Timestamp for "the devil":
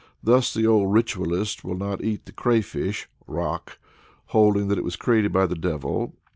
5.45-6.15